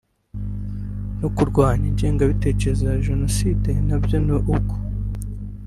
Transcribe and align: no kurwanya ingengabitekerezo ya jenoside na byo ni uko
no 1.19 1.29
kurwanya 1.37 1.85
ingengabitekerezo 1.91 2.83
ya 2.91 3.01
jenoside 3.07 3.69
na 3.87 3.95
byo 4.03 4.17
ni 4.25 4.33
uko 4.55 4.75